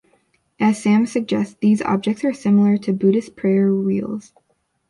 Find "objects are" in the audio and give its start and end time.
1.79-2.33